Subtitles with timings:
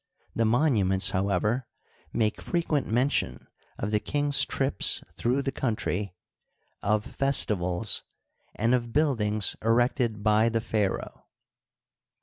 [0.33, 1.67] The monu ments, however,
[2.11, 3.45] make frequent mention
[3.77, 6.15] of the king's trips through the country,
[6.81, 8.03] of festivals,
[8.55, 11.27] and of buildings erected by the pharaoh.